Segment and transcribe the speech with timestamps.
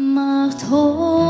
[0.00, 1.29] Macht hoch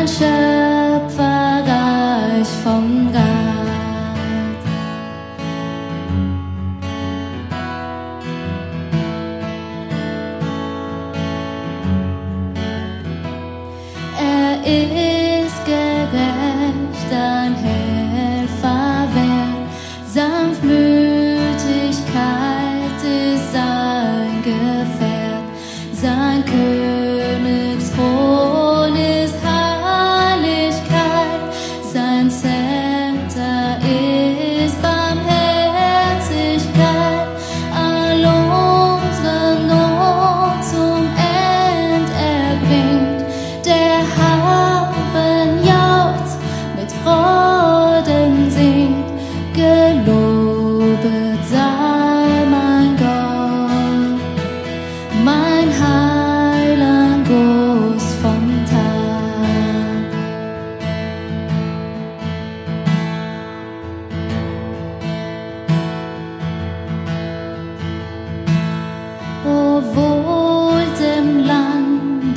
[0.00, 2.48] mein Schöpfer reich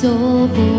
[0.04, 0.73] 都不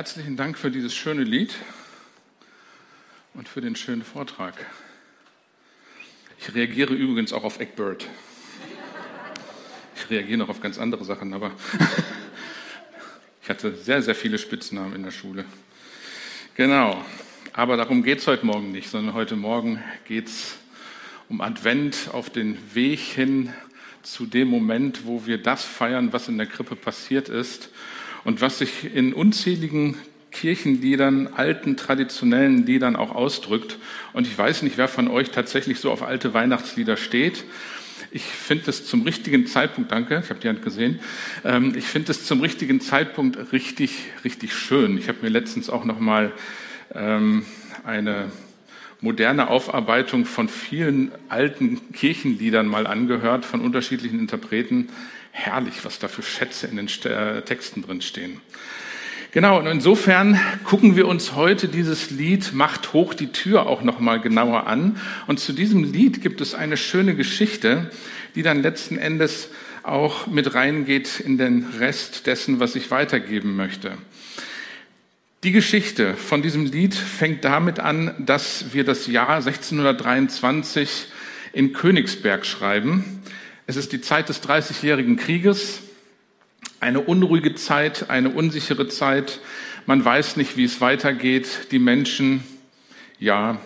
[0.00, 1.54] Herzlichen Dank für dieses schöne Lied
[3.34, 4.54] und für den schönen Vortrag.
[6.38, 8.08] Ich reagiere übrigens auch auf Eckbird.
[9.94, 11.50] Ich reagiere noch auf ganz andere Sachen, aber
[13.42, 15.44] ich hatte sehr, sehr viele Spitznamen in der Schule.
[16.54, 17.04] Genau,
[17.52, 20.56] aber darum geht es heute Morgen nicht, sondern heute Morgen geht es
[21.28, 23.52] um Advent auf den Weg hin
[24.02, 27.68] zu dem Moment, wo wir das feiern, was in der Krippe passiert ist
[28.24, 29.96] und was sich in unzähligen
[30.30, 33.78] Kirchenliedern, alten traditionellen Liedern auch ausdrückt.
[34.12, 37.44] Und ich weiß nicht, wer von euch tatsächlich so auf alte Weihnachtslieder steht.
[38.12, 40.98] Ich finde es zum richtigen Zeitpunkt, danke, ich habe die Hand gesehen,
[41.44, 44.98] ähm, ich finde es zum richtigen Zeitpunkt richtig, richtig schön.
[44.98, 46.32] Ich habe mir letztens auch noch mal
[46.92, 47.44] ähm,
[47.84, 48.32] eine
[49.00, 54.88] moderne Aufarbeitung von vielen alten Kirchenliedern mal angehört, von unterschiedlichen Interpreten.
[55.32, 58.40] Herrlich, was da für Schätze in den äh, Texten drin stehen.
[59.32, 64.20] Genau, und insofern gucken wir uns heute dieses Lied Macht hoch die Tür auch nochmal
[64.20, 65.00] genauer an.
[65.28, 67.92] Und zu diesem Lied gibt es eine schöne Geschichte,
[68.34, 69.50] die dann letzten Endes
[69.84, 73.92] auch mit reingeht in den Rest dessen, was ich weitergeben möchte.
[75.42, 81.06] Die Geschichte von diesem Lied fängt damit an, dass wir das Jahr 1623
[81.54, 83.22] in Königsberg schreiben.
[83.66, 85.80] Es ist die Zeit des Dreißigjährigen Krieges,
[86.78, 89.40] eine unruhige Zeit, eine unsichere Zeit.
[89.86, 91.68] Man weiß nicht, wie es weitergeht.
[91.70, 92.44] Die Menschen,
[93.18, 93.58] ja,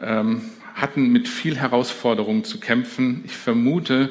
[0.00, 0.42] ähm,
[0.74, 3.22] hatten mit viel Herausforderungen zu kämpfen.
[3.26, 4.10] Ich vermute,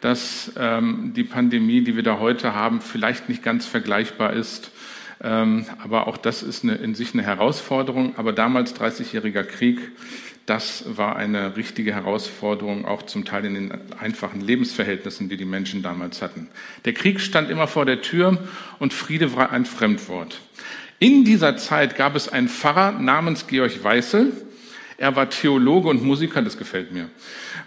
[0.00, 4.70] dass ähm, die Pandemie, die wir da heute haben, vielleicht nicht ganz vergleichbar ist
[5.18, 8.14] aber auch das ist eine, in sich eine Herausforderung.
[8.16, 9.80] Aber damals 30-jähriger Krieg,
[10.44, 15.82] das war eine richtige Herausforderung, auch zum Teil in den einfachen Lebensverhältnissen, die die Menschen
[15.82, 16.48] damals hatten.
[16.84, 18.38] Der Krieg stand immer vor der Tür
[18.78, 20.40] und Friede war ein Fremdwort.
[20.98, 24.32] In dieser Zeit gab es einen Pfarrer namens Georg Weißel.
[24.98, 27.10] Er war Theologe und Musiker, das gefällt mir.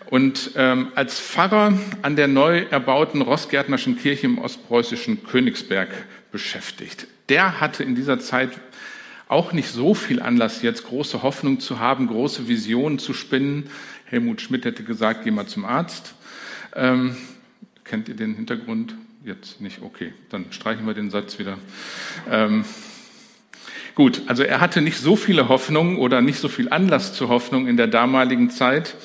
[0.10, 5.90] Und ähm, als Pfarrer an der neu erbauten Rossgärtnerschen Kirche im ostpreußischen Königsberg
[6.32, 7.08] beschäftigt.
[7.30, 8.52] Der hatte in dieser Zeit
[9.28, 13.70] auch nicht so viel Anlass, jetzt große Hoffnung zu haben, große Visionen zu spinnen.
[14.06, 16.16] Helmut Schmidt hätte gesagt, geh mal zum Arzt.
[16.76, 17.16] Ähm,
[17.84, 18.96] kennt ihr den Hintergrund?
[19.24, 21.60] Jetzt nicht, okay, dann streichen wir den Satz wieder.
[22.30, 22.66] Ähm,
[23.94, 27.68] gut, also er hatte nicht so viele Hoffnungen oder nicht so viel Anlass zur Hoffnung
[27.68, 28.96] in der damaligen Zeit.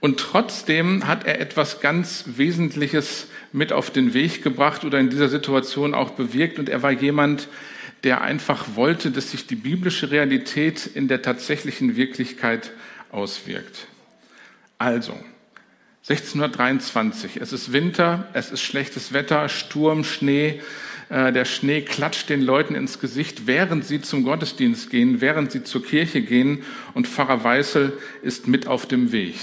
[0.00, 5.28] Und trotzdem hat er etwas ganz Wesentliches mit auf den Weg gebracht oder in dieser
[5.28, 6.58] Situation auch bewirkt.
[6.58, 7.48] Und er war jemand,
[8.04, 12.72] der einfach wollte, dass sich die biblische Realität in der tatsächlichen Wirklichkeit
[13.10, 13.86] auswirkt.
[14.78, 15.12] Also,
[16.08, 20.60] 1623, es ist Winter, es ist schlechtes Wetter, Sturm, Schnee,
[21.10, 25.62] äh, der Schnee klatscht den Leuten ins Gesicht, während sie zum Gottesdienst gehen, während sie
[25.62, 26.64] zur Kirche gehen
[26.94, 29.36] und Pfarrer Weißel ist mit auf dem Weg.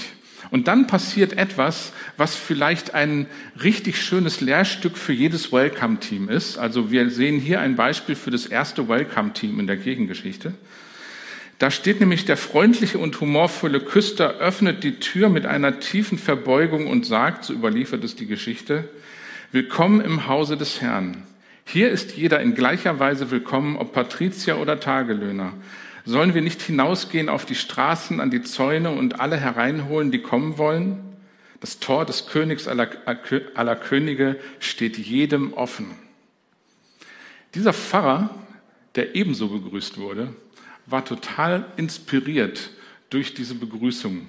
[0.50, 3.26] Und dann passiert etwas, was vielleicht ein
[3.62, 6.58] richtig schönes Lehrstück für jedes Welcome-Team ist.
[6.58, 10.54] Also wir sehen hier ein Beispiel für das erste Welcome-Team in der Kirchengeschichte.
[11.58, 16.86] Da steht nämlich der freundliche und humorvolle Küster öffnet die Tür mit einer tiefen Verbeugung
[16.86, 18.88] und sagt, so überliefert es die Geschichte,
[19.52, 21.24] Willkommen im Hause des Herrn.
[21.64, 25.54] Hier ist jeder in gleicher Weise willkommen, ob Patrizier oder Tagelöhner.
[26.04, 30.58] Sollen wir nicht hinausgehen auf die Straßen, an die Zäune und alle hereinholen, die kommen
[30.58, 30.98] wollen?
[31.60, 32.88] Das Tor des Königs aller,
[33.54, 35.90] aller Könige steht jedem offen.
[37.54, 38.30] Dieser Pfarrer,
[38.94, 40.34] der ebenso begrüßt wurde,
[40.86, 42.70] war total inspiriert
[43.10, 44.26] durch diese Begrüßung.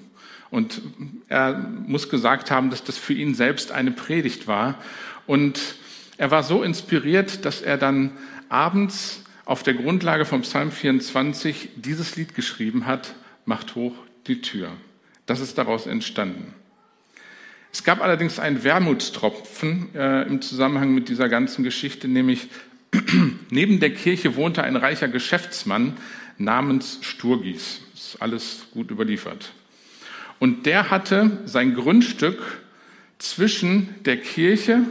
[0.50, 0.82] Und
[1.28, 1.54] er
[1.86, 4.78] muss gesagt haben, dass das für ihn selbst eine Predigt war.
[5.26, 5.76] Und
[6.18, 8.10] er war so inspiriert, dass er dann
[8.50, 13.94] abends auf der Grundlage vom Psalm 24 dieses Lied geschrieben hat, macht hoch
[14.26, 14.70] die Tür.
[15.26, 16.54] Das ist daraus entstanden.
[17.72, 22.48] Es gab allerdings einen Wermutstropfen äh, im Zusammenhang mit dieser ganzen Geschichte, nämlich
[23.50, 25.96] neben der Kirche wohnte ein reicher Geschäftsmann
[26.36, 27.80] namens Sturgis.
[27.94, 29.52] Ist alles gut überliefert.
[30.38, 32.62] Und der hatte sein Grundstück
[33.18, 34.82] zwischen der Kirche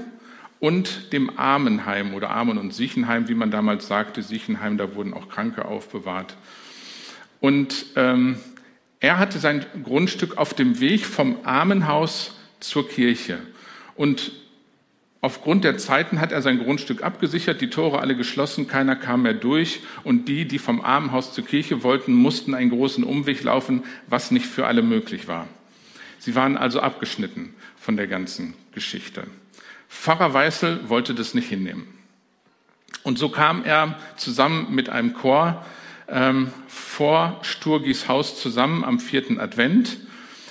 [0.61, 4.21] und dem Armenheim oder Armen- und Siechenheim, wie man damals sagte.
[4.21, 6.37] Siechenheim, da wurden auch Kranke aufbewahrt.
[7.39, 8.37] Und ähm,
[8.99, 13.39] er hatte sein Grundstück auf dem Weg vom Armenhaus zur Kirche.
[13.95, 14.33] Und
[15.21, 19.33] aufgrund der Zeiten hat er sein Grundstück abgesichert, die Tore alle geschlossen, keiner kam mehr
[19.33, 19.79] durch.
[20.03, 24.45] Und die, die vom Armenhaus zur Kirche wollten, mussten einen großen Umweg laufen, was nicht
[24.45, 25.47] für alle möglich war.
[26.19, 29.23] Sie waren also abgeschnitten von der ganzen Geschichte.
[29.91, 31.85] Pfarrer Weißel wollte das nicht hinnehmen.
[33.03, 35.63] Und so kam er zusammen mit einem Chor
[36.07, 39.97] ähm, vor Sturgis Haus zusammen am vierten Advent.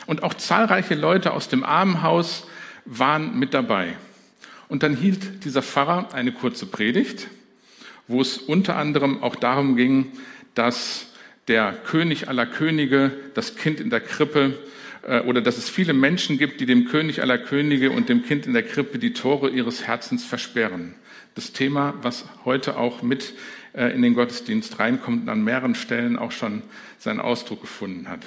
[0.07, 2.47] Und auch zahlreiche Leute aus dem Armenhaus
[2.85, 3.97] waren mit dabei.
[4.69, 7.27] Und dann hielt dieser Pfarrer eine kurze Predigt,
[8.07, 10.13] wo es unter anderem auch darum ging,
[10.55, 11.07] dass
[11.49, 14.59] der König aller Könige, das Kind in der Krippe,
[15.03, 18.53] oder dass es viele Menschen gibt, die dem König aller Könige und dem Kind in
[18.53, 20.95] der Krippe die Tore ihres Herzens versperren.
[21.35, 23.35] Das Thema, was heute auch mit
[23.73, 26.63] äh, in den Gottesdienst reinkommt und an mehreren Stellen auch schon
[26.99, 28.21] seinen Ausdruck gefunden hat.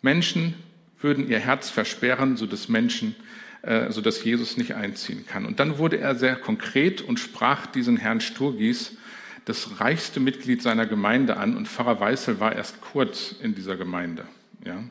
[0.00, 0.54] Menschen
[1.00, 3.14] würden ihr Herz versperren, so dass Menschen,
[3.62, 5.44] äh, so dass Jesus nicht einziehen kann.
[5.44, 8.96] Und dann wurde er sehr konkret und sprach diesen Herrn Sturgis,
[9.44, 11.54] das reichste Mitglied seiner Gemeinde an.
[11.54, 14.24] Und Pfarrer Weißel war erst kurz in dieser Gemeinde.
[14.64, 14.82] Ja.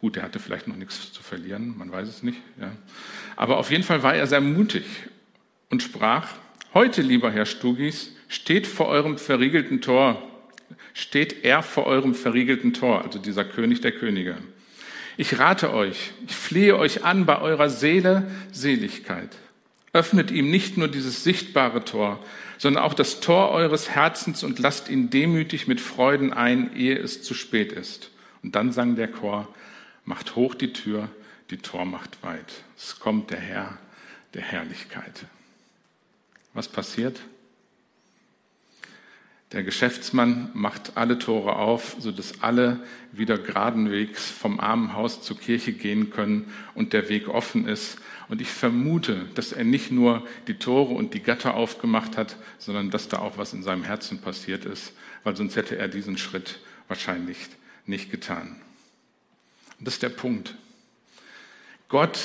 [0.00, 2.38] Gut, er hatte vielleicht noch nichts zu verlieren, man weiß es nicht.
[2.60, 2.70] Ja.
[3.36, 4.84] Aber auf jeden Fall war er sehr mutig
[5.70, 6.28] und sprach,
[6.72, 10.22] heute, lieber Herr Stugis, steht vor eurem verriegelten Tor,
[10.94, 14.36] steht er vor eurem verriegelten Tor, also dieser König der Könige.
[15.16, 19.30] Ich rate euch, ich flehe euch an bei eurer Seele Seligkeit.
[19.92, 22.24] Öffnet ihm nicht nur dieses sichtbare Tor,
[22.56, 27.22] sondern auch das Tor eures Herzens und lasst ihn demütig mit Freuden ein, ehe es
[27.22, 28.10] zu spät ist.
[28.44, 29.52] Und dann sang der Chor,
[30.08, 31.10] macht hoch die Tür,
[31.50, 32.64] die Tor macht weit.
[32.76, 33.78] Es kommt der Herr
[34.32, 35.26] der Herrlichkeit.
[36.54, 37.20] Was passiert?
[39.52, 42.80] Der Geschäftsmann macht alle Tore auf, sodass alle
[43.12, 47.98] wieder geradenwegs vom Armenhaus zur Kirche gehen können und der Weg offen ist.
[48.28, 52.90] Und ich vermute, dass er nicht nur die Tore und die Gatter aufgemacht hat, sondern
[52.90, 56.60] dass da auch was in seinem Herzen passiert ist, weil sonst hätte er diesen Schritt
[56.88, 57.38] wahrscheinlich
[57.86, 58.56] nicht getan.
[59.78, 60.54] Und das ist der Punkt.
[61.88, 62.18] Gott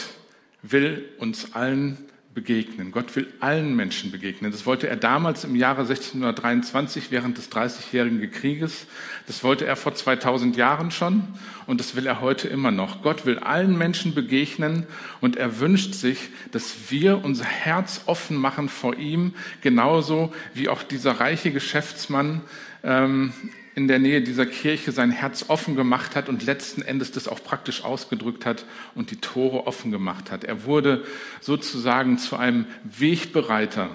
[0.62, 1.98] will uns allen
[2.34, 2.92] begegnen.
[2.92, 4.52] Gott will allen Menschen begegnen.
[4.52, 8.88] Das wollte er damals im Jahre 1623 während des Dreißigjährigen Krieges.
[9.28, 11.28] Das wollte er vor 2000 Jahren schon
[11.68, 13.04] und das will er heute immer noch.
[13.04, 14.88] Gott will allen Menschen begegnen
[15.22, 20.82] und er wünscht sich, dass wir unser Herz offen machen vor ihm, genauso wie auch
[20.82, 22.42] dieser reiche Geschäftsmann
[22.84, 23.34] ähm,
[23.75, 27.44] in der Nähe dieser Kirche sein Herz offen gemacht hat und letzten Endes das auch
[27.44, 28.65] praktisch ausgedrückt hat
[28.96, 30.44] und die Tore offen gemacht hat.
[30.44, 31.03] Er wurde
[31.42, 33.89] sozusagen zu einem Wegbereiter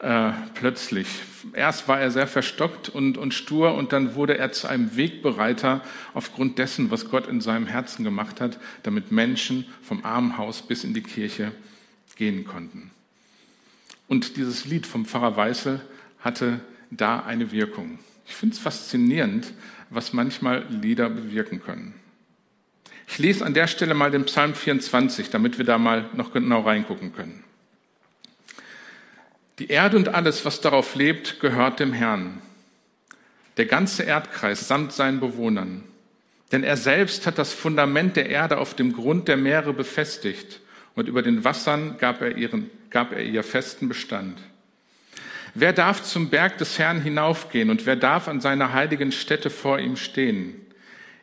[0.00, 1.06] äh, plötzlich.
[1.52, 5.82] Erst war er sehr verstockt und, und stur und dann wurde er zu einem Wegbereiter
[6.12, 10.94] aufgrund dessen, was Gott in seinem Herzen gemacht hat, damit Menschen vom Armenhaus bis in
[10.94, 11.52] die Kirche
[12.16, 12.90] gehen konnten.
[14.08, 15.80] Und dieses Lied vom Pfarrer Weißel
[16.18, 16.60] hatte
[16.90, 17.98] da eine Wirkung.
[18.30, 19.52] Ich finde es faszinierend,
[19.90, 21.94] was manchmal Lieder bewirken können.
[23.08, 26.60] Ich lese an der Stelle mal den Psalm 24, damit wir da mal noch genau
[26.60, 27.42] reingucken können.
[29.58, 32.40] Die Erde und alles, was darauf lebt, gehört dem Herrn.
[33.56, 35.82] Der ganze Erdkreis samt seinen Bewohnern.
[36.52, 40.60] Denn er selbst hat das Fundament der Erde auf dem Grund der Meere befestigt
[40.94, 44.38] und über den Wassern gab er, ihren, gab er ihr festen Bestand.
[45.54, 49.78] Wer darf zum Berg des Herrn hinaufgehen und wer darf an seiner heiligen Stätte vor
[49.78, 50.54] ihm stehen?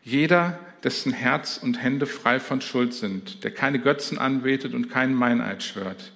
[0.03, 5.13] Jeder, dessen Herz und Hände frei von Schuld sind, der keine Götzen anbetet und keinen
[5.13, 6.12] Meineid schwört.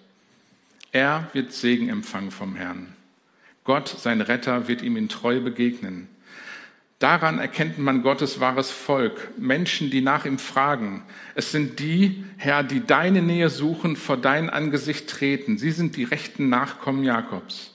[0.91, 2.93] Er wird Segen empfangen vom Herrn.
[3.63, 6.09] Gott, sein Retter, wird ihm in Treue begegnen.
[6.99, 11.01] Daran erkennt man Gottes wahres Volk, Menschen, die nach ihm fragen.
[11.33, 15.57] Es sind die, Herr, die deine Nähe suchen, vor dein Angesicht treten.
[15.57, 17.70] Sie sind die rechten Nachkommen Jakobs.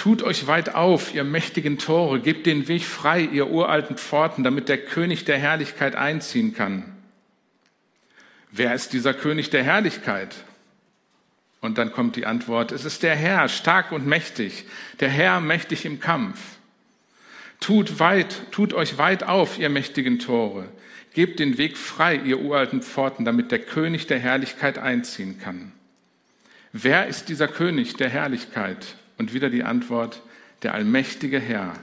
[0.00, 4.70] Tut euch weit auf, ihr mächtigen Tore, gebt den Weg frei, ihr uralten Pforten, damit
[4.70, 6.84] der König der Herrlichkeit einziehen kann.
[8.50, 10.36] Wer ist dieser König der Herrlichkeit?
[11.60, 14.64] Und dann kommt die Antwort, es ist der Herr, stark und mächtig,
[15.00, 16.40] der Herr mächtig im Kampf.
[17.60, 20.66] Tut weit, tut euch weit auf, ihr mächtigen Tore,
[21.12, 25.72] gebt den Weg frei, ihr uralten Pforten, damit der König der Herrlichkeit einziehen kann.
[26.72, 28.96] Wer ist dieser König der Herrlichkeit?
[29.20, 30.22] Und wieder die Antwort,
[30.62, 31.74] der allmächtige Herr,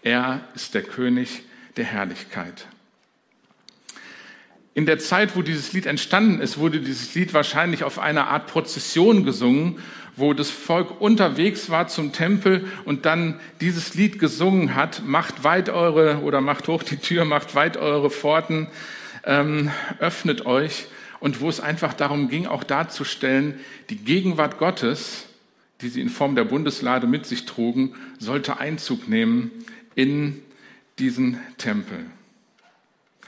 [0.00, 1.42] er ist der König
[1.76, 2.68] der Herrlichkeit.
[4.72, 8.46] In der Zeit, wo dieses Lied entstanden ist, wurde dieses Lied wahrscheinlich auf einer Art
[8.46, 9.78] Prozession gesungen,
[10.16, 15.68] wo das Volk unterwegs war zum Tempel und dann dieses Lied gesungen hat, macht weit
[15.68, 18.68] eure oder macht hoch die Tür, macht weit eure Pforten,
[19.24, 20.86] ähm, öffnet euch
[21.20, 23.60] und wo es einfach darum ging, auch darzustellen,
[23.90, 25.25] die Gegenwart Gottes
[25.80, 29.50] die sie in Form der Bundeslade mit sich trugen, sollte Einzug nehmen
[29.94, 30.42] in
[30.98, 32.06] diesen Tempel.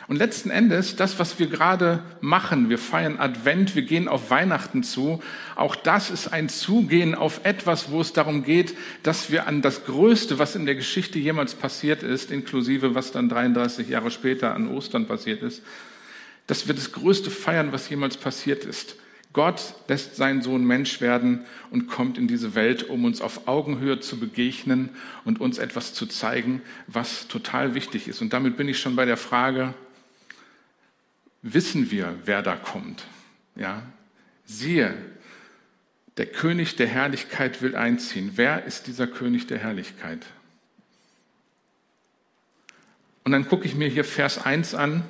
[0.09, 4.83] Und letzten Endes, das, was wir gerade machen, wir feiern Advent, wir gehen auf Weihnachten
[4.83, 5.23] zu,
[5.55, 9.85] auch das ist ein Zugehen auf etwas, wo es darum geht, dass wir an das
[9.85, 14.69] Größte, was in der Geschichte jemals passiert ist, inklusive was dann 33 Jahre später an
[14.69, 15.63] Ostern passiert ist,
[16.47, 18.97] dass wir das Größte feiern, was jemals passiert ist.
[19.33, 24.01] Gott lässt seinen Sohn Mensch werden und kommt in diese Welt, um uns auf Augenhöhe
[24.01, 24.91] zu begegnen
[25.25, 28.23] und uns etwas zu zeigen, was total wichtig ist.
[28.23, 29.75] Und damit bin ich schon bei der Frage,
[31.43, 33.05] wissen wir, wer da kommt?
[33.55, 33.83] Ja?
[34.45, 34.95] Siehe,
[36.17, 38.33] der König der Herrlichkeit will einziehen.
[38.35, 40.27] Wer ist dieser König der Herrlichkeit?
[43.25, 45.05] Und dann gucke ich mir hier Vers 1 an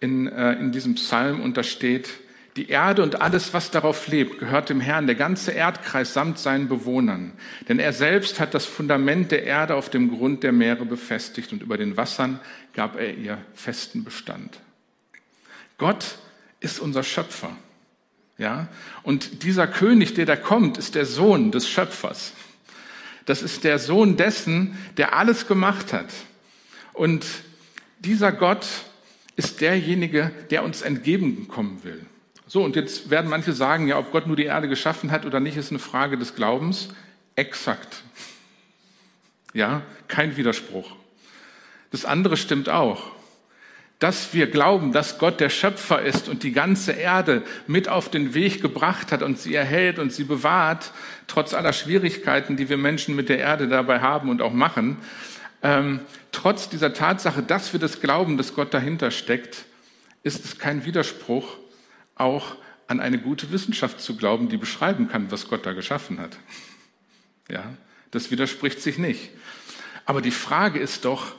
[0.00, 2.08] in, äh, in diesem Psalm und da steht,
[2.56, 6.68] die Erde und alles, was darauf lebt, gehört dem Herrn, der ganze Erdkreis samt seinen
[6.68, 7.32] Bewohnern.
[7.68, 11.62] Denn er selbst hat das Fundament der Erde auf dem Grund der Meere befestigt und
[11.62, 12.40] über den Wassern
[12.72, 14.58] gab er ihr festen Bestand.
[15.76, 16.16] Gott
[16.60, 17.50] ist unser Schöpfer.
[18.38, 18.68] Ja?
[19.02, 22.32] Und dieser König, der da kommt, ist der Sohn des Schöpfers.
[23.26, 26.08] Das ist der Sohn dessen, der alles gemacht hat.
[26.94, 27.26] Und
[27.98, 28.66] dieser Gott
[29.36, 32.06] ist derjenige, der uns entgegenkommen will.
[32.46, 35.40] So, und jetzt werden manche sagen, ja, ob Gott nur die Erde geschaffen hat oder
[35.40, 36.88] nicht, ist eine Frage des Glaubens.
[37.34, 38.02] Exakt.
[39.52, 40.94] Ja, kein Widerspruch.
[41.90, 43.10] Das andere stimmt auch.
[43.98, 48.34] dass wir glauben, dass Gott der Schöpfer ist und die ganze Erde mit auf den
[48.34, 50.92] Weg gebracht hat und sie erhält und sie bewahrt,
[51.28, 54.98] trotz aller Schwierigkeiten, die wir Menschen mit der Erde dabei haben und auch machen,
[55.62, 56.00] ähm,
[56.30, 59.64] trotz dieser Tatsache, dass wir das glauben, dass Gott dahinter steckt,
[60.22, 61.56] ist es kein Widerspruch,
[62.16, 62.56] auch
[62.88, 66.36] an eine gute Wissenschaft zu glauben, die beschreiben kann, was Gott da geschaffen hat.
[67.48, 67.74] Ja,
[68.10, 69.30] das widerspricht sich nicht.
[70.04, 71.34] Aber die Frage ist doch,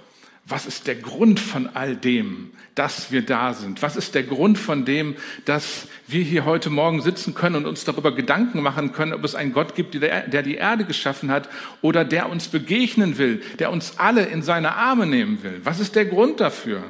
[0.50, 3.81] was ist der Grund von all dem, dass wir da sind?
[3.81, 7.84] Was ist der Grund von dem, dass wir hier heute Morgen sitzen können und uns
[7.84, 11.50] darüber Gedanken machen können, ob es einen Gott gibt, der die Erde geschaffen hat
[11.81, 15.60] oder der uns begegnen will, der uns alle in seine Arme nehmen will?
[15.65, 16.81] Was ist der Grund dafür?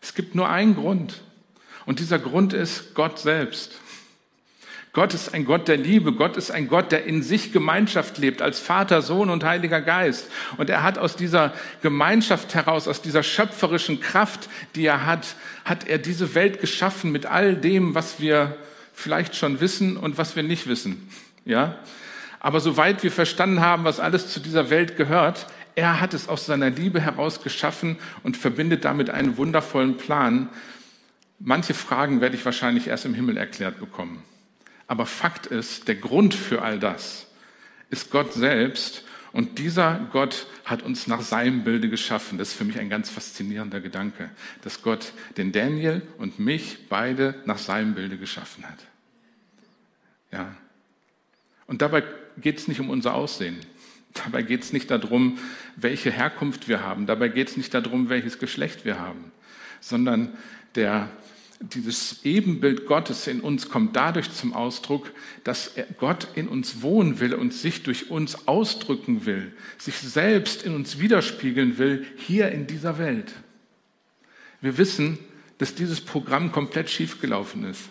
[0.00, 1.22] Es gibt nur einen Grund.
[1.86, 3.72] Und dieser Grund ist Gott selbst.
[4.92, 6.12] Gott ist ein Gott der Liebe.
[6.12, 10.30] Gott ist ein Gott, der in sich Gemeinschaft lebt, als Vater, Sohn und Heiliger Geist.
[10.58, 15.34] Und er hat aus dieser Gemeinschaft heraus, aus dieser schöpferischen Kraft, die er hat,
[15.64, 18.56] hat er diese Welt geschaffen mit all dem, was wir
[18.92, 21.08] vielleicht schon wissen und was wir nicht wissen.
[21.46, 21.76] Ja?
[22.38, 26.44] Aber soweit wir verstanden haben, was alles zu dieser Welt gehört, er hat es aus
[26.44, 30.50] seiner Liebe heraus geschaffen und verbindet damit einen wundervollen Plan.
[31.44, 34.22] Manche Fragen werde ich wahrscheinlich erst im Himmel erklärt bekommen.
[34.86, 37.26] Aber Fakt ist, der Grund für all das
[37.90, 39.04] ist Gott selbst.
[39.32, 42.38] Und dieser Gott hat uns nach seinem Bilde geschaffen.
[42.38, 44.30] Das ist für mich ein ganz faszinierender Gedanke,
[44.62, 48.78] dass Gott den Daniel und mich beide nach seinem Bilde geschaffen hat.
[50.30, 50.54] Ja.
[51.66, 52.04] Und dabei
[52.36, 53.58] geht es nicht um unser Aussehen.
[54.24, 55.38] Dabei geht es nicht darum,
[55.76, 57.06] welche Herkunft wir haben.
[57.06, 59.32] Dabei geht es nicht darum, welches Geschlecht wir haben,
[59.80, 60.36] sondern
[60.74, 61.08] der
[61.62, 65.12] dieses Ebenbild Gottes in uns kommt dadurch zum Ausdruck,
[65.44, 70.74] dass Gott in uns wohnen will und sich durch uns ausdrücken will, sich selbst in
[70.74, 73.32] uns widerspiegeln will, hier in dieser Welt.
[74.60, 75.18] Wir wissen,
[75.58, 77.82] dass dieses Programm komplett schiefgelaufen ist.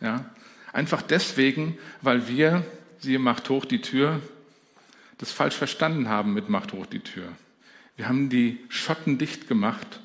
[0.00, 0.30] Ja?
[0.72, 2.64] Einfach deswegen, weil wir,
[2.98, 4.20] siehe, macht hoch die Tür,
[5.18, 7.28] das falsch verstanden haben mit macht hoch die Tür.
[7.96, 10.00] Wir haben die Schotten dicht gemacht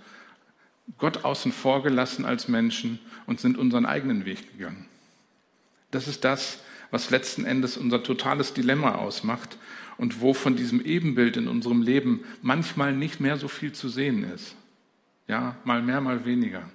[0.97, 4.85] Gott außen vor gelassen als Menschen und sind unseren eigenen Weg gegangen.
[5.91, 6.59] Das ist das,
[6.91, 9.57] was letzten Endes unser totales Dilemma ausmacht
[9.97, 14.23] und wo von diesem Ebenbild in unserem Leben manchmal nicht mehr so viel zu sehen
[14.23, 14.55] ist.
[15.27, 16.69] Ja, mal mehr, mal weniger.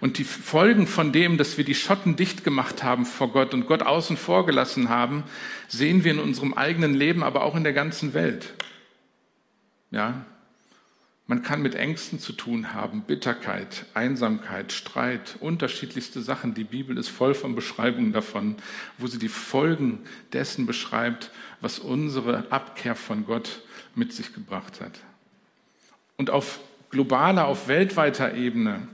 [0.00, 3.66] Und die Folgen von dem, dass wir die Schotten dicht gemacht haben vor Gott und
[3.66, 5.24] Gott außen vor gelassen haben,
[5.68, 8.54] sehen wir in unserem eigenen Leben, aber auch in der ganzen Welt.
[9.90, 10.24] Ja,
[11.30, 16.54] man kann mit Ängsten zu tun haben, Bitterkeit, Einsamkeit, Streit, unterschiedlichste Sachen.
[16.54, 18.56] Die Bibel ist voll von Beschreibungen davon,
[18.98, 20.00] wo sie die Folgen
[20.32, 23.60] dessen beschreibt, was unsere Abkehr von Gott
[23.94, 24.98] mit sich gebracht hat.
[26.16, 26.58] Und auf
[26.90, 28.88] globaler, auf weltweiter Ebene,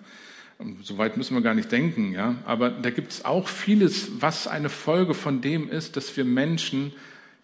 [0.83, 4.69] soweit müssen wir gar nicht denken, ja, aber da gibt es auch vieles, was eine
[4.69, 6.93] Folge von dem ist, dass wir Menschen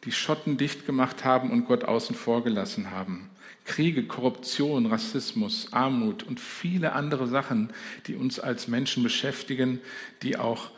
[0.05, 3.31] die Schotten dicht gemacht haben und Gott außen vor gelassen haben.
[3.65, 7.71] Kriege, Korruption, Rassismus, Armut und viele andere Sachen,
[8.07, 9.81] die uns als Menschen beschäftigen,
[10.23, 10.71] die auch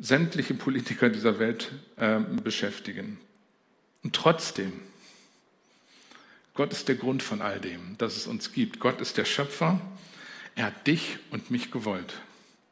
[0.00, 3.18] sämtliche Politiker dieser Welt äh, beschäftigen.
[4.02, 4.72] Und trotzdem,
[6.54, 8.80] Gott ist der Grund von all dem, dass es uns gibt.
[8.80, 9.80] Gott ist der Schöpfer.
[10.56, 12.14] Er hat dich und mich gewollt.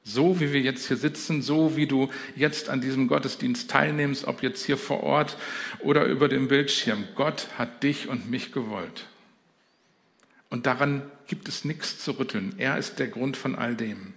[0.04, 4.42] So wie wir jetzt hier sitzen, so wie du jetzt an diesem Gottesdienst teilnimmst, ob
[4.42, 5.36] jetzt hier vor Ort
[5.80, 7.04] oder über dem Bildschirm.
[7.14, 9.06] Gott hat dich und mich gewollt.
[10.50, 12.54] Und daran gibt es nichts zu rütteln.
[12.58, 14.14] Er ist der Grund von all dem.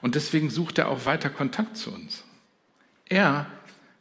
[0.00, 2.24] Und deswegen sucht er auch weiter Kontakt zu uns.
[3.06, 3.46] Er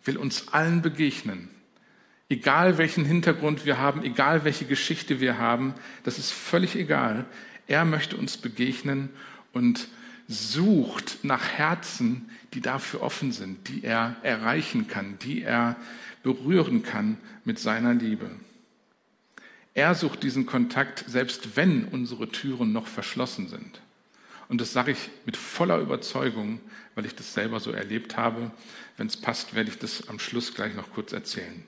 [0.04, 1.50] will uns allen begegnen.
[2.30, 7.26] Egal welchen Hintergrund wir haben, egal welche Geschichte wir haben, das ist völlig egal.
[7.68, 9.10] Er möchte uns begegnen
[9.54, 9.88] und
[10.28, 15.78] sucht nach Herzen, die dafür offen sind, die er erreichen kann, die er
[16.22, 18.30] berühren kann mit seiner Liebe.
[19.78, 23.80] Er sucht diesen Kontakt, selbst wenn unsere Türen noch verschlossen sind.
[24.50, 26.60] Und das sage ich mit voller Überzeugung,
[26.96, 28.50] weil ich das selber so erlebt habe.
[28.98, 31.64] Wenn es passt, werde ich das am Schluss gleich noch kurz erzählen.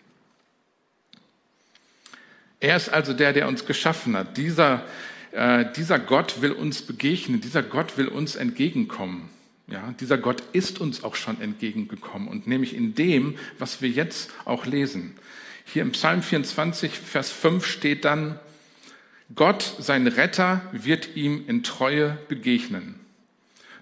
[2.60, 4.38] Er ist also der, der uns geschaffen hat.
[4.38, 4.88] Dieser,
[5.32, 7.42] äh, dieser Gott will uns begegnen.
[7.42, 9.30] Dieser Gott will uns entgegenkommen.
[9.68, 14.32] Ja, dieser Gott ist uns auch schon entgegengekommen und nämlich in dem, was wir jetzt
[14.46, 15.14] auch lesen.
[15.72, 18.40] Hier im Psalm 24, Vers 5 steht dann,
[19.36, 22.96] Gott, sein Retter, wird ihm in Treue begegnen.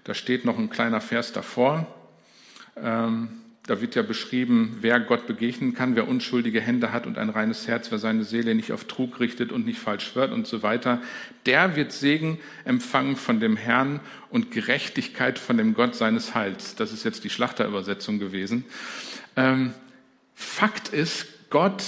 [0.04, 1.86] Da steht noch ein kleiner Vers davor.
[2.76, 3.30] Ähm,
[3.66, 7.66] da wird ja beschrieben, wer Gott begegnen kann, wer unschuldige Hände hat und ein reines
[7.66, 11.00] Herz, wer seine Seele nicht auf Trug richtet und nicht falsch schwört und so weiter.
[11.46, 16.74] Der wird Segen empfangen von dem Herrn und Gerechtigkeit von dem Gott seines Heils.
[16.74, 18.66] Das ist jetzt die Schlachterübersetzung gewesen.
[19.36, 19.72] Ähm,
[20.34, 21.82] Fakt ist, Gott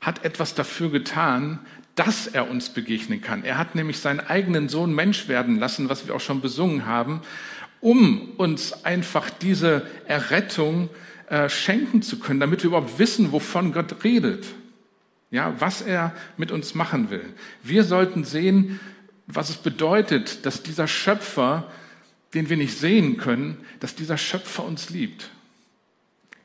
[0.00, 1.60] hat etwas dafür getan,
[1.94, 3.44] dass er uns begegnen kann.
[3.44, 7.22] Er hat nämlich seinen eigenen Sohn Mensch werden lassen, was wir auch schon besungen haben,
[7.80, 10.90] um uns einfach diese Errettung
[11.28, 14.46] äh, schenken zu können, damit wir überhaupt wissen, wovon Gott redet.
[15.30, 17.24] Ja, was er mit uns machen will.
[17.62, 18.80] Wir sollten sehen,
[19.26, 21.70] was es bedeutet, dass dieser Schöpfer,
[22.34, 25.30] den wir nicht sehen können, dass dieser Schöpfer uns liebt.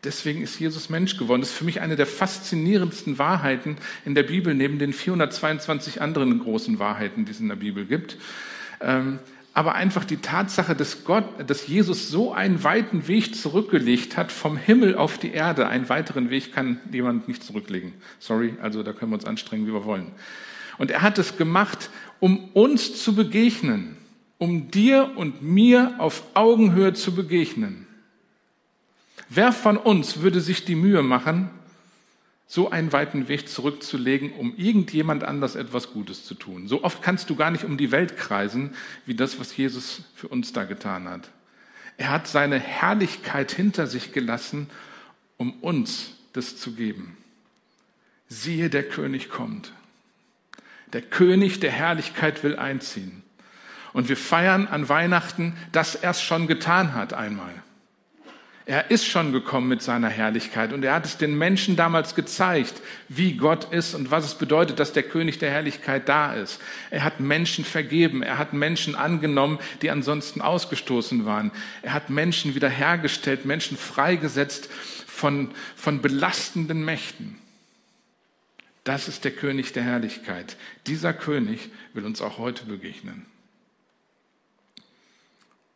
[0.04, 1.42] Deswegen ist Jesus Mensch geworden.
[1.42, 6.40] Das ist für mich eine der faszinierendsten Wahrheiten in der Bibel, neben den 422 anderen
[6.40, 8.18] großen Wahrheiten, die es in der Bibel gibt.
[8.80, 9.20] Ähm,
[9.54, 14.56] aber einfach die Tatsache, dass Gott, dass Jesus so einen weiten Weg zurückgelegt hat vom
[14.56, 15.68] Himmel auf die Erde.
[15.68, 17.94] Einen weiteren Weg kann jemand nicht zurücklegen.
[18.20, 20.12] Sorry, also da können wir uns anstrengen, wie wir wollen.
[20.78, 21.90] Und er hat es gemacht,
[22.22, 23.98] um uns zu begegnen,
[24.38, 27.86] um dir und mir auf Augenhöhe zu begegnen.
[29.30, 31.52] Wer von uns würde sich die Mühe machen,
[32.48, 36.68] so einen weiten Weg zurückzulegen, um irgendjemand anders etwas Gutes zu tun.
[36.68, 38.72] So oft kannst du gar nicht um die Welt kreisen,
[39.06, 41.30] wie das, was Jesus für uns da getan hat.
[41.98, 44.68] Er hat seine Herrlichkeit hinter sich gelassen,
[45.38, 47.16] um uns das zu geben.
[48.30, 49.74] Siehe, der König kommt.
[50.92, 53.22] Der König der Herrlichkeit will einziehen.
[53.94, 57.54] Und wir feiern an Weihnachten, dass er es schon getan hat einmal.
[58.70, 62.84] Er ist schon gekommen mit seiner Herrlichkeit und er hat es den Menschen damals gezeigt,
[63.08, 66.62] wie Gott ist und was es bedeutet, dass der König der Herrlichkeit da ist.
[66.92, 71.50] Er hat Menschen vergeben, er hat Menschen angenommen, die ansonsten ausgestoßen waren.
[71.82, 74.70] Er hat Menschen wiederhergestellt, Menschen freigesetzt
[75.08, 77.40] von, von belastenden Mächten.
[78.84, 80.58] Das ist der König der Herrlichkeit.
[80.86, 83.26] Dieser König will uns auch heute begegnen.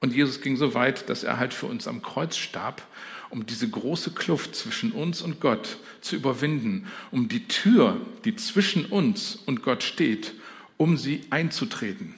[0.03, 2.85] Und Jesus ging so weit, dass er halt für uns am Kreuz starb,
[3.29, 8.85] um diese große Kluft zwischen uns und Gott zu überwinden, um die Tür, die zwischen
[8.87, 10.33] uns und Gott steht,
[10.75, 12.15] um sie einzutreten.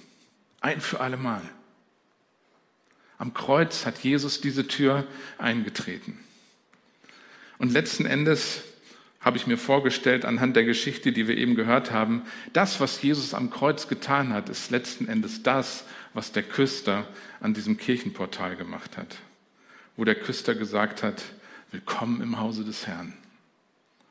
[0.61, 1.43] Ein für alle Mal.
[3.19, 5.05] Am Kreuz hat Jesus diese Tür
[5.37, 6.17] eingetreten.
[7.59, 8.63] Und letzten Endes
[9.25, 12.21] habe ich mir vorgestellt, anhand der Geschichte, die wir eben gehört haben,
[12.53, 15.83] das, was Jesus am Kreuz getan hat, ist letzten Endes das,
[16.13, 17.07] was der Küster
[17.41, 19.17] an diesem Kirchenportal gemacht hat,
[19.97, 21.23] wo der Küster gesagt hat,
[21.71, 23.13] willkommen im Hause des Herrn.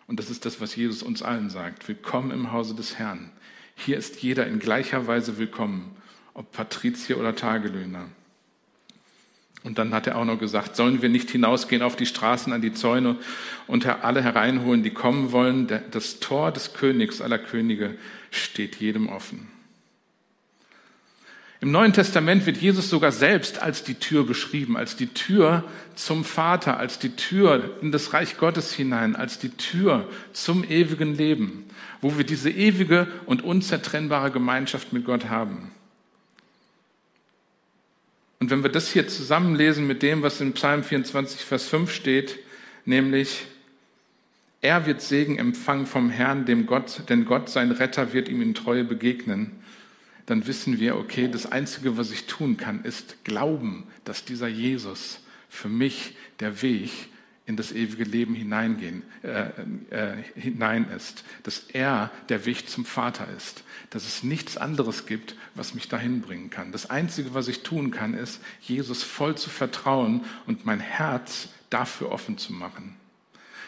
[0.09, 3.31] Und das ist das, was Jesus uns allen sagt, willkommen im Hause des Herrn.
[3.77, 5.97] Hier ist jeder in gleicher Weise willkommen,
[6.35, 8.09] ob Patrizier oder Tagelöhner.
[9.65, 12.61] Und dann hat er auch noch gesagt, sollen wir nicht hinausgehen auf die Straßen, an
[12.61, 13.17] die Zäune
[13.67, 15.67] und alle hereinholen, die kommen wollen.
[15.91, 17.97] Das Tor des Königs aller Könige
[18.31, 19.49] steht jedem offen.
[21.63, 26.23] Im Neuen Testament wird Jesus sogar selbst als die Tür beschrieben, als die Tür zum
[26.27, 31.65] Vater, als die Tür in das Reich Gottes hinein, als die Tür zum ewigen Leben,
[32.03, 35.71] wo wir diese ewige und unzertrennbare Gemeinschaft mit Gott haben.
[38.45, 42.41] Und wenn wir das hier zusammenlesen mit dem, was in Psalm 24, Vers 5 steht,
[42.85, 43.47] nämlich,
[44.61, 48.53] er wird Segen empfangen vom Herrn, dem Gott, denn Gott, sein Retter, wird ihm in
[48.53, 49.53] Treue begegnen.
[50.27, 55.21] Dann wissen wir, okay, das Einzige, was ich tun kann, ist glauben, dass dieser Jesus
[55.49, 56.91] für mich der Weg
[57.47, 59.51] in das ewige Leben hineingehen, äh,
[59.91, 65.37] äh, hinein ist, dass er der Weg zum Vater ist, dass es nichts anderes gibt,
[65.55, 66.73] was mich dahin bringen kann.
[66.73, 72.13] Das Einzige, was ich tun kann, ist, Jesus voll zu vertrauen und mein Herz dafür
[72.13, 72.97] offen zu machen.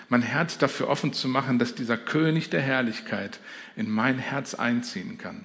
[0.08, 3.40] Mein Herz dafür offen zu machen, dass dieser König der Herrlichkeit
[3.74, 5.44] in mein Herz einziehen kann.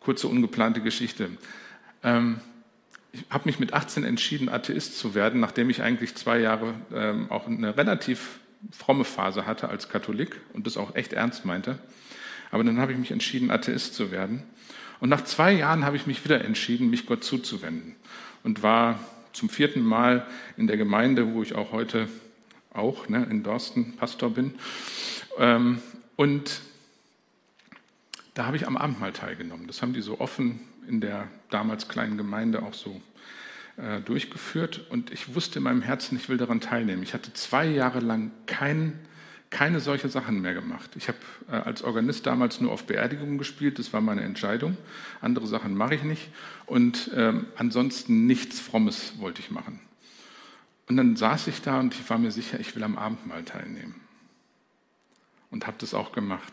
[0.00, 1.30] Kurze ungeplante Geschichte.
[2.06, 2.40] Ähm,
[3.12, 7.30] ich habe mich mit 18 entschieden, Atheist zu werden, nachdem ich eigentlich zwei Jahre ähm,
[7.30, 8.38] auch eine relativ
[8.70, 11.78] fromme Phase hatte als Katholik und das auch echt ernst meinte.
[12.50, 14.42] Aber dann habe ich mich entschieden, Atheist zu werden.
[15.00, 17.96] Und nach zwei Jahren habe ich mich wieder entschieden, mich Gott zuzuwenden
[18.44, 19.00] und war
[19.32, 22.08] zum vierten Mal in der Gemeinde, wo ich auch heute
[22.72, 24.54] auch ne, in Dorsten Pastor bin.
[25.38, 25.80] Ähm,
[26.16, 26.60] und
[28.34, 29.66] da habe ich am Abendmahl teilgenommen.
[29.66, 33.00] Das haben die so offen in der damals kleinen Gemeinde auch so
[33.76, 34.86] äh, durchgeführt.
[34.90, 37.02] Und ich wusste in meinem Herzen, ich will daran teilnehmen.
[37.02, 38.98] Ich hatte zwei Jahre lang kein,
[39.50, 40.90] keine solche Sachen mehr gemacht.
[40.96, 41.18] Ich habe
[41.50, 44.76] äh, als Organist damals nur auf Beerdigungen gespielt, das war meine Entscheidung.
[45.20, 46.30] Andere Sachen mache ich nicht.
[46.64, 49.80] Und ähm, ansonsten nichts Frommes wollte ich machen.
[50.88, 54.00] Und dann saß ich da und ich war mir sicher, ich will am Abendmahl teilnehmen.
[55.50, 56.52] Und habe das auch gemacht.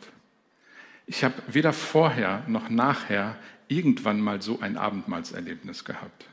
[1.06, 6.26] Ich habe weder vorher noch nachher irgendwann mal so ein Abendmahlserlebnis gehabt.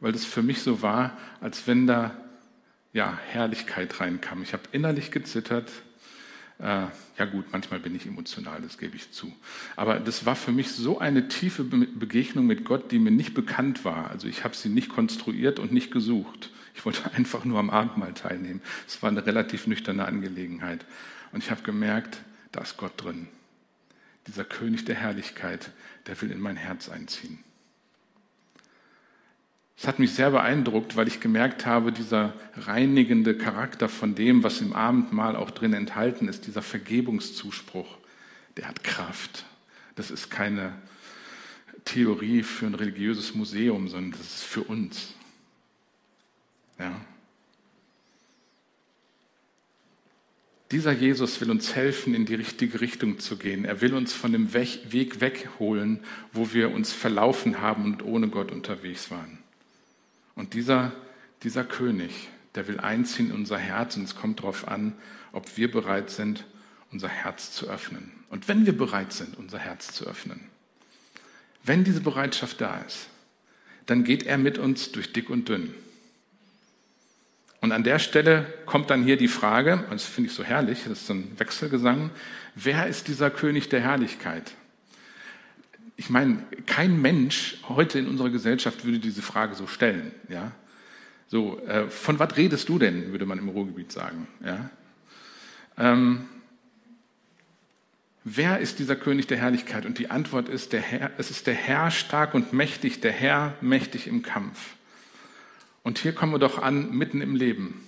[0.00, 2.16] Weil das für mich so war, als wenn da
[2.92, 4.42] ja, Herrlichkeit reinkam.
[4.42, 5.70] Ich habe innerlich gezittert.
[6.58, 6.86] Äh,
[7.18, 9.32] ja gut, manchmal bin ich emotional, das gebe ich zu.
[9.76, 13.84] Aber das war für mich so eine tiefe Begegnung mit Gott, die mir nicht bekannt
[13.84, 14.10] war.
[14.10, 16.50] Also ich habe sie nicht konstruiert und nicht gesucht.
[16.74, 18.62] Ich wollte einfach nur am Abendmahl teilnehmen.
[18.86, 20.84] Es war eine relativ nüchterne Angelegenheit.
[21.32, 22.18] Und ich habe gemerkt,
[22.52, 23.28] da ist Gott drin.
[24.26, 25.70] Dieser König der Herrlichkeit,
[26.08, 27.44] der will in mein Herz einziehen.
[29.76, 34.60] Es hat mich sehr beeindruckt, weil ich gemerkt habe, dieser reinigende Charakter von dem, was
[34.60, 37.98] im Abendmahl auch drin enthalten ist, dieser Vergebungszuspruch,
[38.56, 39.44] der hat Kraft.
[39.94, 40.72] Das ist keine
[41.84, 45.14] Theorie für ein religiöses Museum, sondern das ist für uns.
[46.80, 47.00] Ja.
[50.70, 53.64] Dieser Jesus will uns helfen, in die richtige Richtung zu gehen.
[53.64, 56.00] Er will uns von dem Weg wegholen,
[56.32, 59.38] wo wir uns verlaufen haben und ohne Gott unterwegs waren.
[60.34, 60.92] Und dieser,
[61.42, 64.92] dieser König, der will einziehen in unser Herz und es kommt darauf an,
[65.32, 66.44] ob wir bereit sind,
[66.92, 68.12] unser Herz zu öffnen.
[68.28, 70.40] Und wenn wir bereit sind, unser Herz zu öffnen,
[71.64, 73.08] wenn diese Bereitschaft da ist,
[73.86, 75.74] dann geht er mit uns durch dick und dünn.
[77.60, 80.84] Und an der Stelle kommt dann hier die Frage, und das finde ich so herrlich,
[80.84, 82.10] das ist so ein Wechselgesang,
[82.54, 84.52] wer ist dieser König der Herrlichkeit?
[85.98, 90.12] ich meine, kein Mensch heute in unserer Gesellschaft würde diese Frage so stellen.
[90.28, 90.52] Ja?
[91.26, 94.28] So, äh, von was redest du denn, würde man im Ruhrgebiet sagen.
[94.44, 94.70] Ja?
[95.76, 96.28] Ähm,
[98.22, 99.86] wer ist dieser König der Herrlichkeit?
[99.86, 103.54] Und die Antwort ist, der Herr, es ist der Herr stark und mächtig, der Herr
[103.60, 104.76] mächtig im Kampf.
[105.88, 107.82] Und hier kommen wir doch an, mitten im Leben.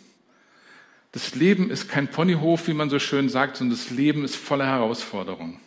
[1.13, 4.65] Das Leben ist kein Ponyhof, wie man so schön sagt, sondern das Leben ist voller
[4.65, 5.61] Herausforderungen.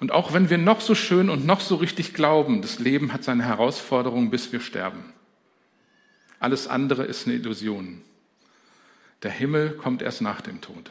[0.00, 3.24] Und auch wenn wir noch so schön und noch so richtig glauben, das Leben hat
[3.24, 5.02] seine Herausforderungen, bis wir sterben.
[6.40, 8.02] Alles andere ist eine Illusion.
[9.22, 10.90] Der Himmel kommt erst nach dem Tod.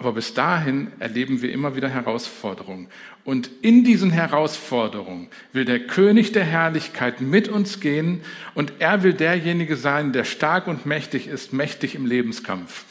[0.00, 2.88] Aber bis dahin erleben wir immer wieder Herausforderungen.
[3.22, 8.22] Und in diesen Herausforderungen will der König der Herrlichkeit mit uns gehen
[8.54, 12.86] und er will derjenige sein, der stark und mächtig ist, mächtig im Lebenskampf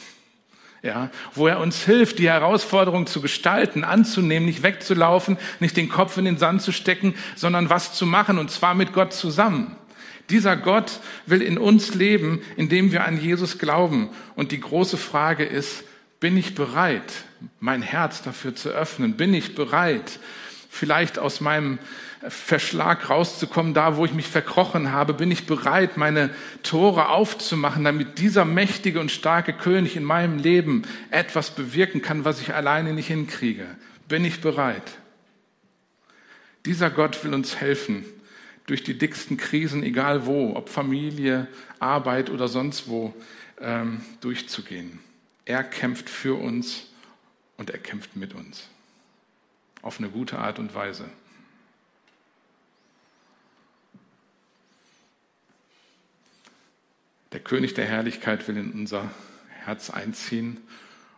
[0.82, 6.16] ja, wo er uns hilft, die Herausforderung zu gestalten, anzunehmen, nicht wegzulaufen, nicht den Kopf
[6.16, 9.76] in den Sand zu stecken, sondern was zu machen und zwar mit Gott zusammen.
[10.30, 14.10] Dieser Gott will in uns leben, indem wir an Jesus glauben.
[14.36, 15.84] Und die große Frage ist,
[16.20, 17.14] bin ich bereit,
[17.60, 19.16] mein Herz dafür zu öffnen?
[19.16, 20.20] Bin ich bereit,
[20.70, 21.80] vielleicht aus meinem
[22.28, 26.32] Verschlag rauszukommen, da wo ich mich verkrochen habe, bin ich bereit, meine
[26.64, 32.42] Tore aufzumachen, damit dieser mächtige und starke König in meinem Leben etwas bewirken kann, was
[32.42, 33.66] ich alleine nicht hinkriege.
[34.10, 34.84] Bin ich bereit?
[36.66, 38.04] Dieser Gott will uns helfen,
[38.66, 41.48] durch die dicksten Krisen, egal wo, ob Familie,
[41.80, 43.14] Arbeit oder sonst wo,
[43.62, 45.00] ähm, durchzugehen.
[45.50, 46.86] Er kämpft für uns
[47.58, 48.68] und er kämpft mit uns.
[49.82, 51.10] Auf eine gute Art und Weise.
[57.32, 59.10] Der König der Herrlichkeit will in unser
[59.64, 60.62] Herz einziehen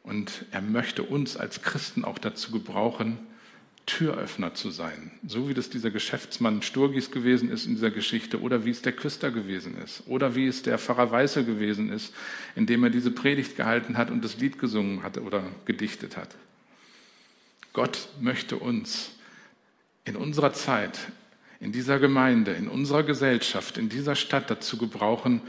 [0.01, 3.19] und er möchte uns als Christen auch dazu gebrauchen,
[3.85, 5.11] Türöffner zu sein.
[5.27, 8.93] So wie das dieser Geschäftsmann Sturgis gewesen ist in dieser Geschichte oder wie es der
[8.93, 12.13] Küster gewesen ist oder wie es der Pfarrer Weißel gewesen ist,
[12.55, 16.35] indem er diese Predigt gehalten hat und das Lied gesungen hat oder gedichtet hat.
[17.73, 19.11] Gott möchte uns
[20.03, 20.99] in unserer Zeit,
[21.59, 25.41] in dieser Gemeinde, in unserer Gesellschaft, in dieser Stadt dazu gebrauchen,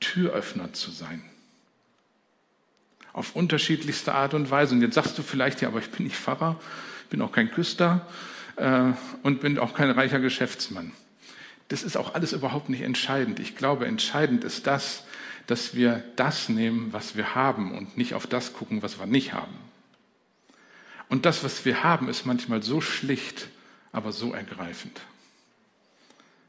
[0.00, 1.22] Türöffner zu sein.
[3.12, 4.74] Auf unterschiedlichste Art und Weise.
[4.74, 6.60] Und jetzt sagst du vielleicht, ja, aber ich bin nicht Pfarrer,
[7.10, 8.06] bin auch kein Küster
[8.56, 8.92] äh,
[9.22, 10.92] und bin auch kein reicher Geschäftsmann.
[11.68, 13.38] Das ist auch alles überhaupt nicht entscheidend.
[13.38, 15.04] Ich glaube, entscheidend ist das,
[15.46, 19.32] dass wir das nehmen, was wir haben und nicht auf das gucken, was wir nicht
[19.32, 19.54] haben.
[21.08, 23.48] Und das, was wir haben, ist manchmal so schlicht,
[23.92, 25.00] aber so ergreifend.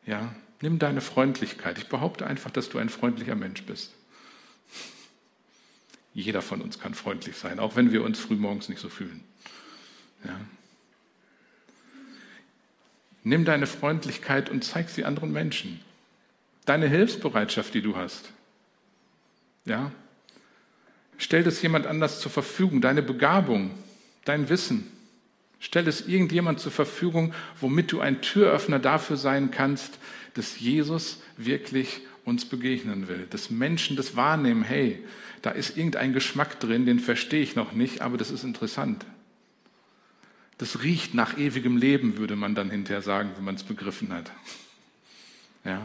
[0.06, 1.80] Ja, Nimm deine Freundlichkeit.
[1.80, 3.93] Ich behaupte einfach, dass du ein freundlicher Mensch bist.
[6.13, 9.24] Jeder von uns kann freundlich sein, auch wenn wir uns frühmorgens nicht so fühlen.
[10.23, 10.39] Ja.
[13.23, 15.79] Nimm deine Freundlichkeit und zeig sie anderen Menschen.
[16.65, 18.31] Deine Hilfsbereitschaft, die du hast.
[19.65, 19.91] Ja.
[21.17, 23.71] Stell das jemand anders zur Verfügung, deine Begabung,
[24.25, 24.91] dein Wissen.
[25.60, 29.99] Stell es irgendjemand zur Verfügung, womit du ein Türöffner dafür sein kannst,
[30.34, 33.27] dass Jesus wirklich uns begegnen will.
[33.29, 35.03] Dass Menschen das wahrnehmen, hey,
[35.43, 39.05] da ist irgendein Geschmack drin, den verstehe ich noch nicht, aber das ist interessant.
[40.62, 44.32] Das riecht nach ewigem Leben, würde man dann hinterher sagen, wenn man es begriffen hat.
[45.65, 45.82] Ja.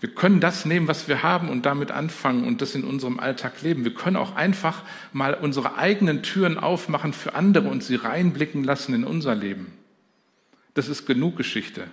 [0.00, 3.60] Wir können das nehmen, was wir haben und damit anfangen und das in unserem Alltag
[3.60, 3.84] leben.
[3.84, 8.94] Wir können auch einfach mal unsere eigenen Türen aufmachen für andere und sie reinblicken lassen
[8.94, 9.70] in unser Leben.
[10.72, 11.88] Das ist genug Geschichte.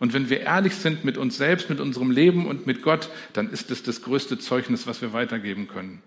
[0.00, 3.48] Und wenn wir ehrlich sind mit uns selbst, mit unserem Leben und mit Gott, dann
[3.50, 6.02] ist es das größte Zeugnis, was wir weitergeben können.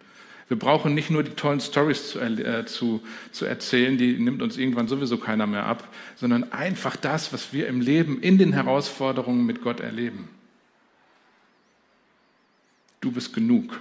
[0.48, 4.58] Wir brauchen nicht nur die tollen Stories zu, äh, zu, zu erzählen, die nimmt uns
[4.58, 9.46] irgendwann sowieso keiner mehr ab, sondern einfach das, was wir im Leben in den Herausforderungen
[9.46, 10.30] mit Gott erleben.
[13.02, 13.80] Du bist genug,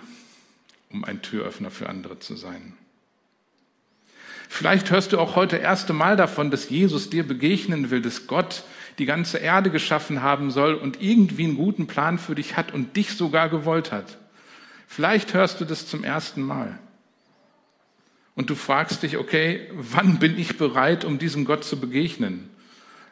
[0.91, 2.75] um ein Türöffner für andere zu sein.
[4.49, 8.65] Vielleicht hörst du auch heute erste Mal davon, dass Jesus dir begegnen will, dass Gott
[8.99, 12.97] die ganze Erde geschaffen haben soll und irgendwie einen guten Plan für dich hat und
[12.97, 14.19] dich sogar gewollt hat.
[14.95, 16.79] Vielleicht hörst du das zum ersten Mal.
[18.37, 22.49] Und du fragst dich, okay, wann bin ich bereit, um diesem Gott zu begegnen?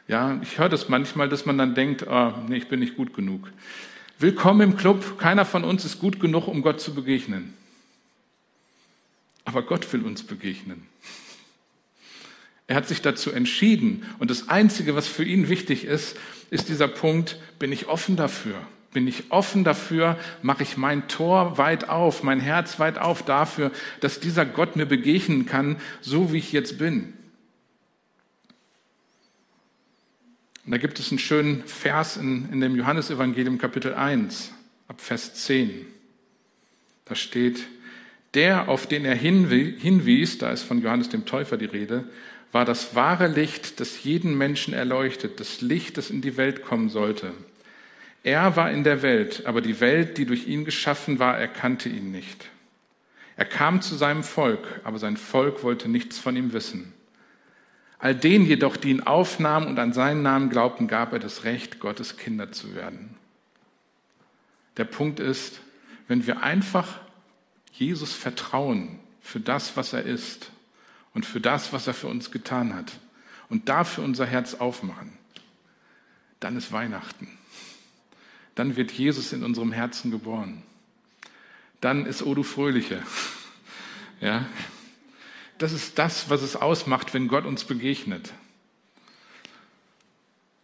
[0.07, 3.13] Ja, ich höre das manchmal, dass man dann denkt, oh, nee, ich bin nicht gut
[3.13, 3.51] genug.
[4.17, 5.19] Willkommen im Club.
[5.19, 7.53] Keiner von uns ist gut genug, um Gott zu begegnen.
[9.43, 10.87] Aber Gott will uns begegnen.
[12.67, 14.05] Er hat sich dazu entschieden.
[14.19, 16.15] Und das Einzige, was für ihn wichtig ist,
[16.49, 18.55] ist dieser Punkt, bin ich offen dafür?
[18.93, 20.17] Bin ich offen dafür?
[20.41, 24.85] Mache ich mein Tor weit auf, mein Herz weit auf dafür, dass dieser Gott mir
[24.85, 27.13] begegnen kann, so wie ich jetzt bin?
[30.65, 34.53] Und da gibt es einen schönen Vers in, in dem Johannesevangelium Kapitel 1
[34.87, 35.85] ab Vers 10.
[37.05, 37.67] Da steht,
[38.33, 42.05] der, auf den er hinwies, da ist von Johannes dem Täufer die Rede,
[42.51, 46.89] war das wahre Licht, das jeden Menschen erleuchtet, das Licht, das in die Welt kommen
[46.89, 47.33] sollte.
[48.23, 52.11] Er war in der Welt, aber die Welt, die durch ihn geschaffen war, erkannte ihn
[52.11, 52.49] nicht.
[53.35, 56.93] Er kam zu seinem Volk, aber sein Volk wollte nichts von ihm wissen.
[57.99, 61.79] All denen jedoch, die ihn aufnahmen und an seinen Namen glaubten, gab er das Recht,
[61.79, 63.15] Gottes Kinder zu werden.
[64.77, 65.61] Der Punkt ist,
[66.07, 66.99] wenn wir einfach
[67.71, 70.51] Jesus vertrauen für das, was er ist
[71.13, 72.91] und für das, was er für uns getan hat
[73.49, 75.13] und dafür unser Herz aufmachen,
[76.39, 77.27] dann ist Weihnachten.
[78.55, 80.63] Dann wird Jesus in unserem Herzen geboren.
[81.81, 83.01] Dann ist O du Fröhliche.
[84.21, 84.45] Ja,
[85.57, 88.31] das ist das, was es ausmacht, wenn Gott uns begegnet.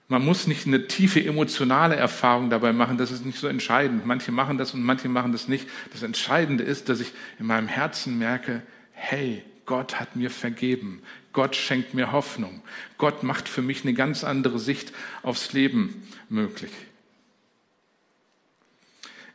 [0.08, 4.06] Man muss nicht eine tiefe emotionale Erfahrung dabei machen, das ist nicht so entscheidend.
[4.06, 5.68] Manche machen das und manche machen das nicht.
[5.92, 11.04] Das Entscheidende ist, dass ich in meinem Herzen merke, hey, Gott hat mir vergeben.
[11.32, 12.64] Gott schenkt mir Hoffnung.
[12.98, 16.72] Gott macht für mich eine ganz andere Sicht aufs Leben möglich.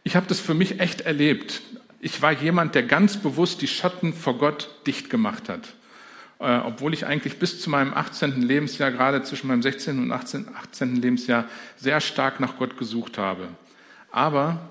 [0.05, 1.63] Ich habe das für mich echt erlebt.
[1.99, 5.75] Ich war jemand, der ganz bewusst die Schatten vor Gott dicht gemacht hat.
[6.39, 8.43] Äh, obwohl ich eigentlich bis zu meinem 18.
[8.43, 9.99] Lebensjahr, gerade zwischen meinem 16.
[9.99, 10.49] und 18.
[10.55, 10.97] 18.
[10.97, 13.49] Lebensjahr, sehr stark nach Gott gesucht habe.
[14.13, 14.69] Aber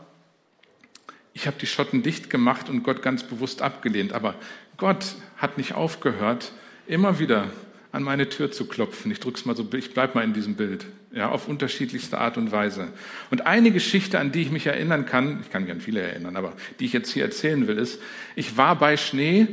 [1.34, 4.14] ich habe die Schotten dicht gemacht und Gott ganz bewusst abgelehnt.
[4.14, 4.36] Aber
[4.78, 6.52] Gott hat nicht aufgehört,
[6.86, 7.50] immer wieder
[7.92, 9.12] an meine Tür zu klopfen.
[9.12, 12.52] Ich drück's mal so, ich bleib mal in diesem Bild, ja, auf unterschiedlichste Art und
[12.52, 12.88] Weise.
[13.30, 16.36] Und eine Geschichte, an die ich mich erinnern kann, ich kann mich an viele erinnern,
[16.36, 18.02] aber die ich jetzt hier erzählen will, ist,
[18.36, 19.48] ich war bei Schnee,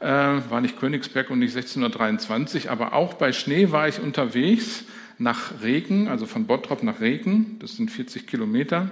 [0.00, 4.84] äh, war nicht Königsberg und nicht 1623, aber auch bei Schnee war ich unterwegs
[5.18, 8.90] nach Regen, also von Bottrop nach Regen, das sind 40 Kilometer,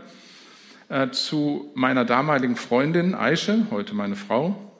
[0.90, 4.72] äh, zu meiner damaligen Freundin Aische, heute meine Frau.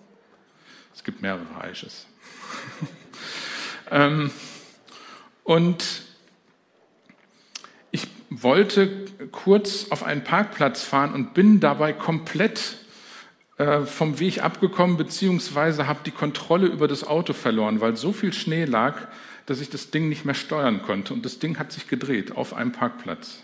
[0.95, 2.07] Es gibt mehrere Aisches.
[3.91, 4.31] Ähm,
[5.45, 5.85] und
[8.45, 12.77] wollte kurz auf einen Parkplatz fahren und bin dabei komplett
[13.57, 18.33] äh, vom Weg abgekommen, beziehungsweise habe die Kontrolle über das Auto verloren, weil so viel
[18.33, 19.09] Schnee lag,
[19.47, 21.15] dass ich das Ding nicht mehr steuern konnte.
[21.15, 23.43] Und das Ding hat sich gedreht auf einem Parkplatz.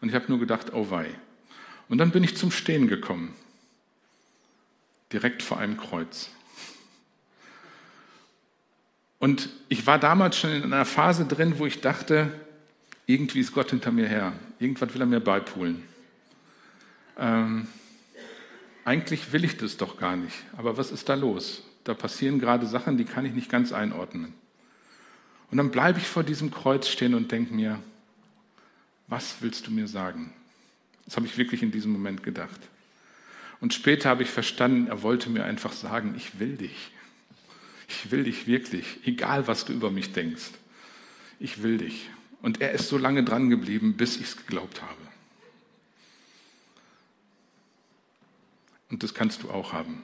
[0.00, 1.06] Und ich habe nur gedacht, oh wei.
[1.88, 3.34] Und dann bin ich zum Stehen gekommen.
[5.12, 6.30] Direkt vor einem Kreuz.
[9.18, 12.32] Und ich war damals schon in einer Phase drin, wo ich dachte,
[13.06, 14.32] irgendwie ist Gott hinter mir her.
[14.58, 15.82] Irgendwas will er mir beipulen.
[17.18, 17.66] Ähm,
[18.84, 20.36] eigentlich will ich das doch gar nicht.
[20.56, 21.62] Aber was ist da los?
[21.84, 24.34] Da passieren gerade Sachen, die kann ich nicht ganz einordnen.
[25.50, 27.78] Und dann bleibe ich vor diesem Kreuz stehen und denke mir,
[29.08, 30.32] was willst du mir sagen?
[31.04, 32.60] Das habe ich wirklich in diesem Moment gedacht.
[33.60, 36.90] Und später habe ich verstanden, er wollte mir einfach sagen, ich will dich.
[37.88, 40.50] Ich will dich wirklich, egal was du über mich denkst.
[41.38, 42.08] Ich will dich.
[42.42, 44.94] Und er ist so lange dran geblieben, bis ich es geglaubt habe.
[48.90, 50.02] Und das kannst du auch haben.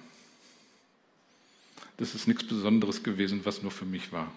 [1.99, 4.33] Das ist nichts Besonderes gewesen, was nur für mich war.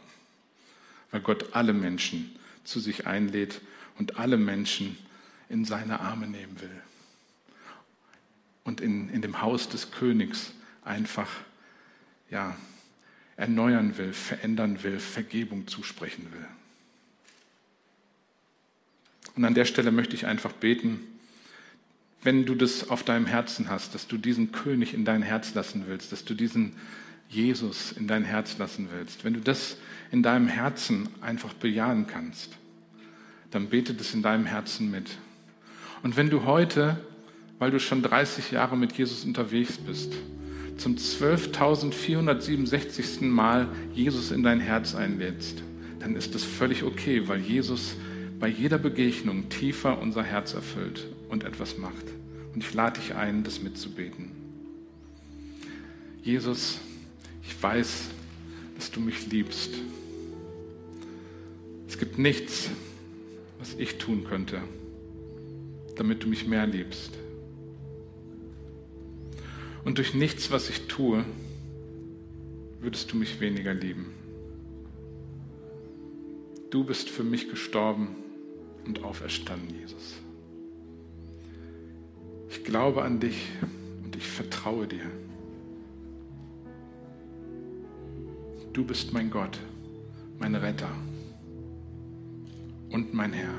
[1.11, 3.61] Weil Gott alle Menschen zu sich einlädt
[3.97, 4.97] und alle Menschen
[5.47, 6.81] in seine Arme nehmen will.
[8.63, 11.29] Und in, in dem Haus des Königs einfach
[12.31, 12.55] ja,
[13.37, 16.47] erneuern will, verändern will, Vergebung zusprechen will.
[19.35, 20.99] Und an der Stelle möchte ich einfach beten,
[22.23, 25.85] wenn du das auf deinem Herzen hast, dass du diesen König in dein Herz lassen
[25.87, 26.73] willst, dass du diesen
[27.29, 29.77] Jesus in dein Herz lassen willst, wenn du das
[30.11, 32.57] in deinem Herzen einfach bejahen kannst,
[33.49, 35.17] dann bete das in deinem Herzen mit.
[36.03, 36.99] Und wenn du heute,
[37.57, 40.13] weil du schon 30 Jahre mit Jesus unterwegs bist,
[40.81, 43.23] zum 12.467.
[43.23, 45.61] Mal Jesus in dein Herz einlädst,
[45.99, 47.95] dann ist das völlig okay, weil Jesus
[48.41, 52.05] bei jeder Begegnung tiefer unser Herz erfüllt und etwas macht.
[52.55, 54.31] Und ich lade dich ein, das mitzubeten.
[56.23, 56.79] Jesus,
[57.43, 58.09] ich weiß,
[58.75, 59.75] dass du mich liebst.
[61.87, 62.71] Es gibt nichts,
[63.59, 64.63] was ich tun könnte,
[65.95, 67.11] damit du mich mehr liebst.
[69.85, 71.23] Und durch nichts, was ich tue,
[72.79, 74.07] würdest du mich weniger lieben.
[76.71, 78.15] Du bist für mich gestorben
[78.85, 80.19] und auferstanden, Jesus.
[82.49, 83.49] Ich glaube an dich
[84.03, 85.09] und ich vertraue dir.
[88.73, 89.59] Du bist mein Gott,
[90.39, 90.89] mein Retter
[92.89, 93.53] und mein Herr.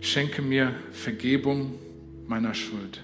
[0.00, 1.78] Schenke mir Vergebung
[2.26, 3.00] meiner Schuld.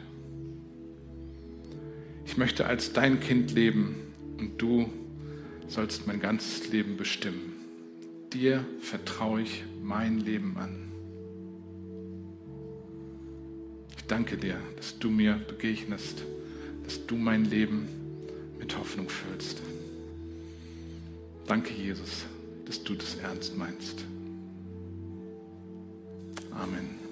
[2.27, 3.97] Ich möchte als dein Kind leben
[4.39, 4.91] und du
[5.67, 7.48] sollst mein ganzes Leben bestimmen.
[8.33, 10.93] Dir vertraue ich mein Leben an.
[13.97, 16.22] Ich danke dir, dass du mir begegnest,
[16.85, 17.89] dass du mein Leben
[18.59, 19.62] mit Hoffnung füllst.
[21.47, 22.26] Danke, Jesus,
[22.66, 24.05] dass du das ernst meinst.
[26.51, 27.08] Amen.